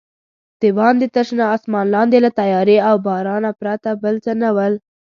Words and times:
دباندې 0.61 1.07
تر 1.15 1.23
شنه 1.29 1.45
اسمان 1.55 1.85
لاندې 1.95 2.17
له 2.25 2.29
تیارې 2.39 2.77
او 2.89 2.95
بارانه 3.07 3.51
پرته 3.59 3.89
بل 4.03 4.15
څه 4.25 4.31
نه 4.41 4.49
ول. 4.55 4.73